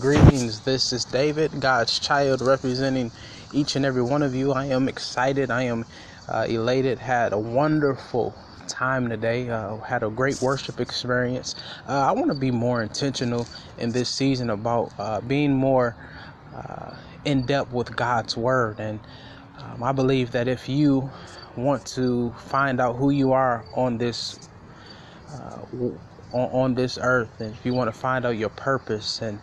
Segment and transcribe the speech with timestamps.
[0.00, 0.58] Greetings.
[0.58, 3.12] This is David, God's child, representing
[3.52, 4.50] each and every one of you.
[4.50, 5.52] I am excited.
[5.52, 5.84] I am
[6.28, 6.98] uh, elated.
[6.98, 8.34] Had a wonderful
[8.66, 9.48] time today.
[9.48, 11.54] Uh, had a great worship experience.
[11.88, 13.46] Uh, I want to be more intentional
[13.78, 15.94] in this season about uh, being more
[16.52, 18.80] uh, in depth with God's Word.
[18.80, 18.98] And
[19.58, 21.08] um, I believe that if you
[21.56, 24.48] want to find out who you are on this
[25.32, 25.60] uh,
[26.32, 29.38] on, this earth, and if you want to find out your purpose and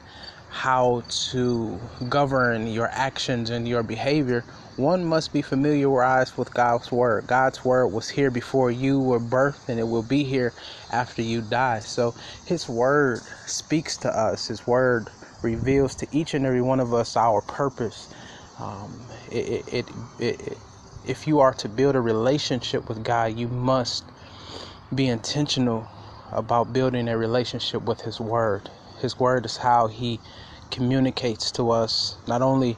[0.51, 4.45] how to govern your actions and your behavior,
[4.77, 7.27] one must be familiarized with God's word.
[7.27, 10.53] God's word was here before you were birthed and it will be here
[10.91, 11.79] after you die.
[11.79, 14.47] So his word speaks to us.
[14.49, 18.09] His word reveals to each and every one of us our purpose.
[18.59, 20.59] Um, it, it, it, it,
[21.05, 24.05] if you are to build a relationship with God, you must
[24.95, 25.89] be intentional
[26.31, 28.69] about building a relationship with his word.
[29.01, 30.19] His word is how He
[30.69, 32.17] communicates to us.
[32.27, 32.77] Not only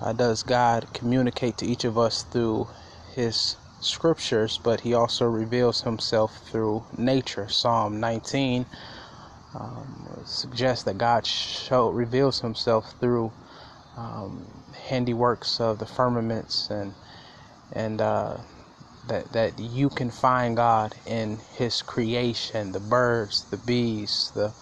[0.00, 2.68] uh, does God communicate to each of us through
[3.14, 7.48] His scriptures, but He also reveals Himself through nature.
[7.48, 8.66] Psalm 19
[9.54, 13.32] um, suggests that God show, reveals Himself through
[13.96, 14.46] um,
[14.88, 16.94] handiworks of the firmaments and
[17.72, 18.36] and uh,
[19.08, 24.52] that that you can find God in His creation, the birds, the bees, the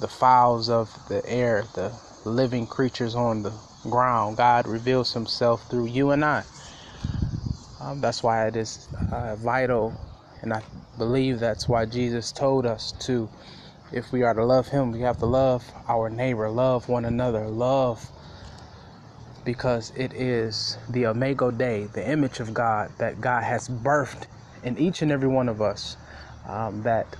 [0.00, 1.92] the fowls of the air, the
[2.24, 3.52] living creatures on the
[3.84, 4.36] ground.
[4.36, 6.44] God reveals Himself through you and I.
[7.80, 9.94] Um, that's why it is uh, vital,
[10.42, 10.62] and I
[10.98, 13.30] believe that's why Jesus told us to,
[13.92, 17.46] if we are to love Him, we have to love our neighbor, love one another,
[17.48, 18.10] love
[19.44, 24.26] because it is the Imago Dei, the image of God that God has birthed
[24.62, 25.96] in each and every one of us.
[26.46, 27.16] Um, that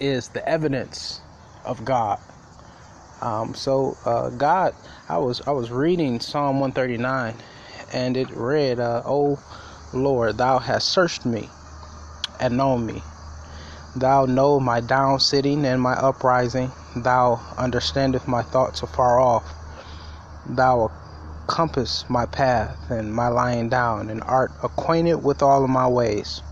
[0.00, 1.22] is the evidence
[1.66, 2.18] of God.
[3.20, 4.74] Um, so uh, God,
[5.08, 7.34] I was I was reading Psalm 139,
[7.92, 9.38] and it read, uh, "O
[9.92, 11.48] Lord, Thou hast searched me
[12.40, 13.02] and known me.
[13.96, 16.70] Thou know my down sitting and my uprising.
[16.94, 19.54] Thou understandest my thoughts afar off.
[20.44, 20.90] Thou
[21.46, 26.42] compass my path and my lying down, and art acquainted with all of my ways.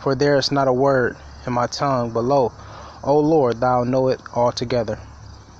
[0.00, 2.52] For there is not a word in my tongue, but lo,
[3.04, 4.98] O Lord, thou know it altogether.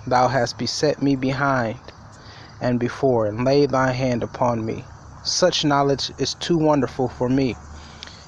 [0.08, 1.78] Thou hast beset me behind
[2.60, 4.84] and before, and laid thy hand upon me.
[5.22, 7.54] Such knowledge is too wonderful for me.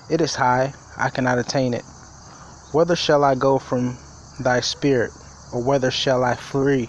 [0.08, 1.82] It is high, I cannot attain it.
[2.72, 3.98] Whither shall I go from
[4.38, 5.12] thy spirit,
[5.52, 6.88] or whither shall I flee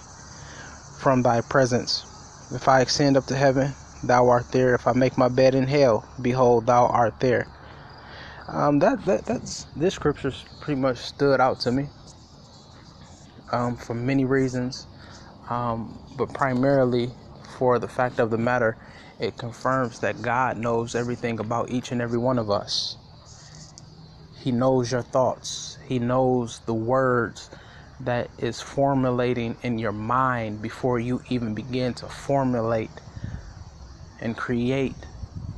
[1.00, 2.04] from thy presence?
[2.52, 3.74] If I ascend up to heaven,
[4.04, 4.74] thou art there.
[4.76, 7.48] If I make my bed in hell, behold, thou art there.
[8.46, 11.88] Um, that, that that's this scripture pretty much stood out to me
[13.52, 14.86] um, for many reasons,
[15.50, 17.12] um, but primarily
[17.58, 18.78] for the fact of the matter,
[19.20, 22.96] it confirms that God knows everything about each and every one of us.
[24.40, 25.78] He knows your thoughts.
[25.86, 27.50] He knows the words
[28.00, 32.90] that is formulating in your mind before you even begin to formulate
[34.20, 34.96] and create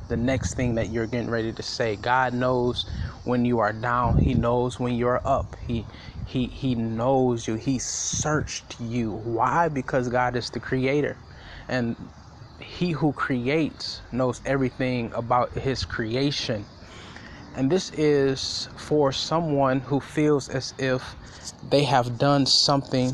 [0.07, 1.95] the next thing that you're getting ready to say.
[1.95, 2.85] God knows
[3.23, 4.19] when you are down.
[4.19, 5.55] He knows when you're up.
[5.67, 5.85] He
[6.25, 7.55] he he knows you.
[7.55, 9.11] He searched you.
[9.11, 9.69] Why?
[9.69, 11.17] Because God is the creator.
[11.67, 11.95] And
[12.59, 16.65] he who creates knows everything about his creation.
[17.55, 21.15] And this is for someone who feels as if
[21.69, 23.13] they have done something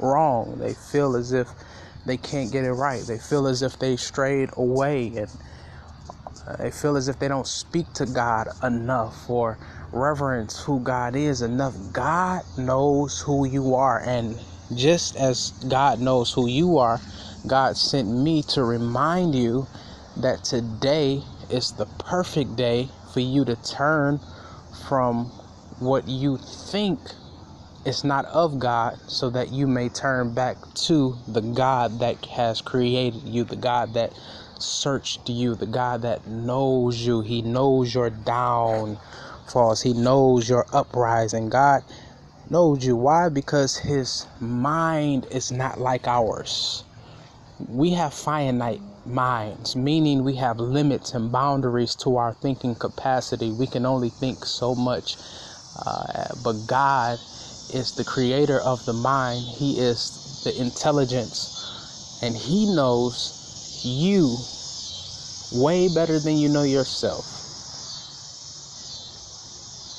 [0.00, 0.58] wrong.
[0.58, 1.48] They feel as if
[2.06, 3.02] they can't get it right.
[3.02, 5.30] They feel as if they strayed away and
[6.58, 9.58] they feel as if they don't speak to God enough or
[9.92, 11.74] reverence who God is enough.
[11.92, 14.00] God knows who you are.
[14.00, 14.40] And
[14.74, 17.00] just as God knows who you are,
[17.46, 19.66] God sent me to remind you
[20.16, 24.20] that today is the perfect day for you to turn
[24.88, 25.26] from
[25.80, 27.00] what you think
[27.86, 32.60] is not of God so that you may turn back to the God that has
[32.60, 34.12] created you, the God that
[34.62, 37.22] searched you, the God that knows you.
[37.22, 41.48] He knows your downfalls, He knows your uprising.
[41.50, 41.82] God
[42.50, 42.96] knows you.
[42.96, 43.28] Why?
[43.30, 46.84] Because His mind is not like ours.
[47.68, 53.52] We have finite minds, meaning we have limits and boundaries to our thinking capacity.
[53.52, 55.16] We can only think so much
[56.26, 57.20] uh, but God
[57.70, 61.50] is the creator of the mind, He is the intelligence,
[62.22, 63.34] and He knows
[63.84, 64.40] you
[65.52, 67.26] way better than you know yourself.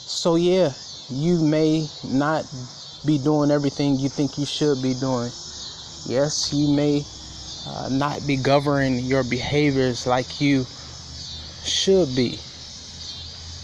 [0.05, 0.73] So, yeah,
[1.09, 2.45] you may not
[3.05, 5.31] be doing everything you think you should be doing,
[6.07, 7.05] Yes, you may
[7.65, 10.67] uh, not be governing your behaviors like you
[11.63, 12.39] should be.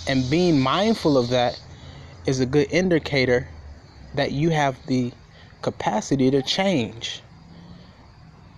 [0.07, 1.59] And being mindful of that
[2.25, 3.49] is a good indicator
[4.15, 5.13] that you have the
[5.61, 7.21] capacity to change.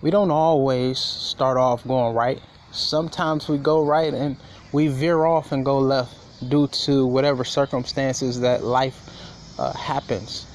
[0.04, 2.38] We don't always start off going right.
[2.70, 4.36] Sometimes we go right and
[4.70, 6.14] we veer off and go left
[6.46, 9.00] due to whatever circumstances that life
[9.58, 10.46] uh, happens.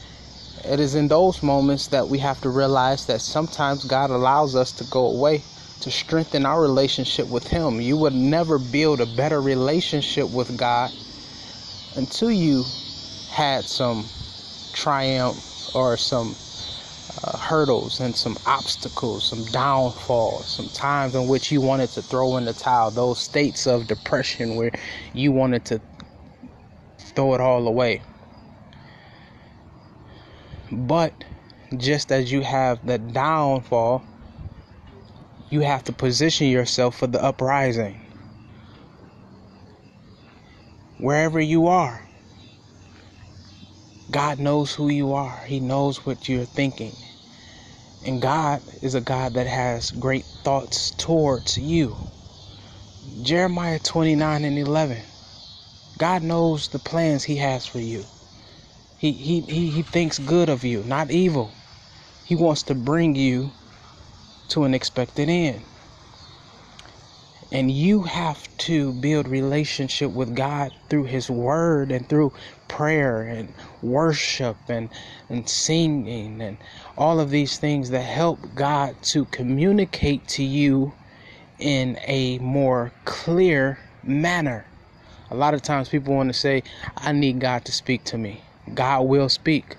[0.64, 4.72] It is in those moments that we have to realize that sometimes God allows us
[4.74, 5.44] to go away
[5.80, 7.82] to strengthen our relationship with Him.
[7.82, 10.92] You would never build a better relationship with God
[11.96, 12.66] until you
[13.32, 14.06] had some
[14.74, 16.36] triumph or some
[17.24, 22.38] uh, hurdles and some obstacles, some downfalls, some times in which you wanted to throw
[22.38, 24.72] in the towel, those states of depression where
[25.14, 25.82] you wanted to
[26.98, 28.02] throw it all away.
[30.72, 31.14] But
[31.78, 34.04] just as you have the downfall,
[35.50, 38.00] you have to position yourself for the uprising.
[41.00, 42.08] Wherever you are,
[44.12, 46.96] God knows who you are, He knows what you're thinking.
[48.04, 51.98] And God is a God that has great thoughts towards you.
[53.22, 55.04] Jeremiah 29 and 11.
[55.98, 58.06] God knows the plans He has for you.
[58.98, 61.52] He, he, he, he thinks good of you, not evil.
[62.26, 63.52] He wants to bring you
[64.50, 65.64] to an expected end.
[67.52, 72.34] And you have to build relationship with God through his word and through
[72.68, 74.90] prayer and worship and,
[75.30, 76.58] and singing and
[76.98, 80.94] all of these things that help God to communicate to you
[81.60, 84.68] in a more clear manner.
[85.32, 86.64] A lot of times people want to say,
[86.98, 88.44] I need God to speak to me.
[88.74, 89.78] God will speak,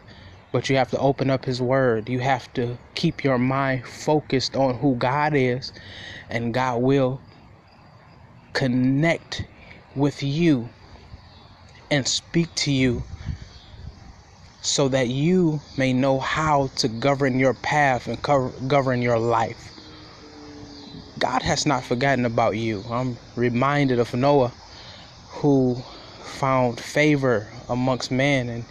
[0.53, 2.09] but you have to open up His Word.
[2.09, 5.73] You have to keep your mind focused on who God is,
[6.29, 7.21] and God will
[8.53, 9.45] connect
[9.95, 10.71] with you
[11.91, 13.05] and speak to you
[14.63, 18.21] so that you may know how to govern your path and
[18.69, 19.73] govern your life.
[21.19, 22.85] God has not forgotten about you.
[22.91, 24.53] I'm reminded of Noah
[25.29, 25.77] who
[26.23, 28.65] found favor amongst men and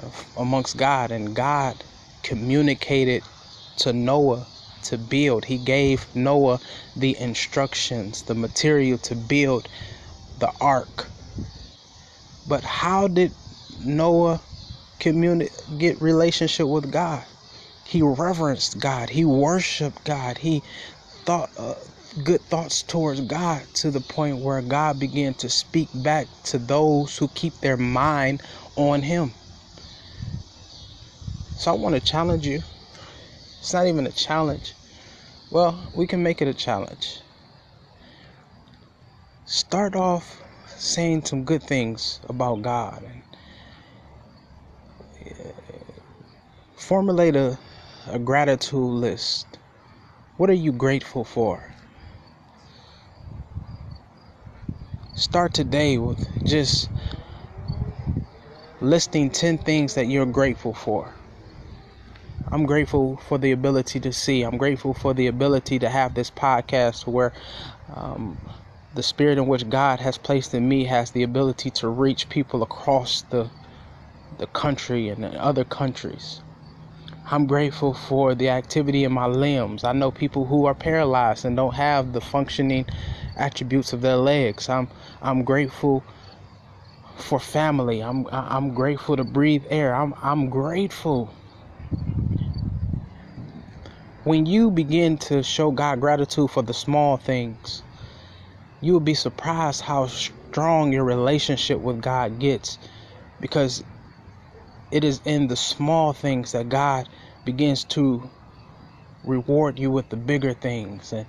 [0.00, 1.76] uh, amongst God, and God
[2.22, 3.22] communicated
[3.78, 4.46] to Noah
[4.82, 5.44] to build.
[5.44, 6.60] He gave Noah
[6.96, 9.68] the instructions, the material to build
[10.38, 11.10] the ark.
[12.46, 13.32] But how did
[13.80, 14.40] Noah
[14.98, 17.24] communicate get relationship with God?
[17.84, 19.10] He reverenced God.
[19.10, 20.38] He worshiped God.
[20.38, 20.62] He
[21.24, 21.74] thought uh,
[22.22, 27.18] good thoughts towards God to the point where God began to speak back to those
[27.18, 28.42] who keep their mind
[28.76, 29.32] on Him.
[31.56, 32.62] So I want to challenge you.
[33.60, 34.74] It's not even a challenge.
[35.50, 37.20] Well, we can make it a challenge.
[39.46, 43.22] Start off saying some good things about God and
[46.84, 47.58] formulate a,
[48.08, 49.58] a gratitude list.
[50.36, 51.72] What are you grateful for?
[55.14, 56.90] Start today with just
[58.80, 61.16] listing 10 things that you're grateful for.
[62.52, 64.42] I'm grateful for the ability to see.
[64.42, 67.32] I'm grateful for the ability to have this podcast where
[67.88, 68.38] um,
[68.94, 72.62] the spirit in which God has placed in me has the ability to reach people
[72.62, 73.50] across the
[74.38, 76.43] the country and other countries.
[77.26, 79.84] I'm grateful for the activity in my limbs.
[79.84, 82.86] I know people who are paralyzed and don't have the functioning
[83.36, 84.68] attributes of their legs.
[84.68, 84.88] I'm
[85.22, 86.04] I'm grateful
[87.16, 88.02] for family.
[88.02, 89.94] I'm I'm grateful to breathe air.
[89.94, 91.30] I'm I'm grateful.
[94.24, 97.82] When you begin to show God gratitude for the small things,
[98.80, 102.78] you will be surprised how strong your relationship with God gets
[103.40, 103.84] because
[104.94, 107.08] it is in the small things that God
[107.44, 108.30] begins to
[109.24, 111.26] reward you with the bigger things and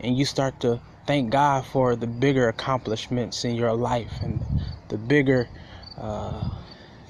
[0.00, 4.42] and you start to thank God for the bigger accomplishments in your life and
[4.88, 5.48] the bigger
[5.96, 6.46] uh,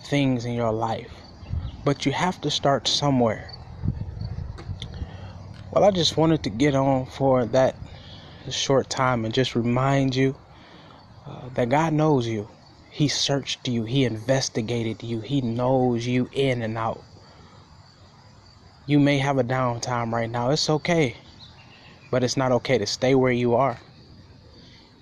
[0.05, 1.11] things in your life.
[1.85, 3.53] But you have to start somewhere.
[5.73, 7.77] Well, I just wanted to get on for that
[8.51, 10.37] short time and just remind you
[11.27, 12.49] uh, that God knows you.
[12.99, 17.05] He searched you, He investigated you, He knows you in and out.
[18.87, 21.17] You may have a downtime right now, it's okay,
[22.11, 23.79] but it's not okay to stay where you are.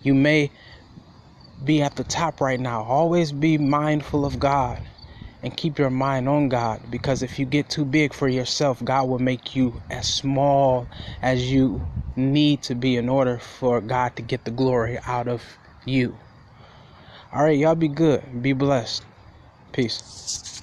[0.02, 0.50] You may
[1.64, 2.82] be at the top right now.
[2.82, 4.78] Always be mindful of God
[5.42, 9.08] and keep your mind on God because if you get too big for yourself, God
[9.08, 10.86] will make you as small
[11.22, 15.42] as you need to be in order for God to get the glory out of
[15.86, 16.18] you.
[17.32, 18.42] All right, y'all be good.
[18.42, 19.04] Be blessed.
[19.72, 20.60] Peace.